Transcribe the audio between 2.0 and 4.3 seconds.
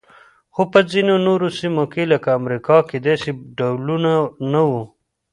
لکه امریکا کې داسې ډولونه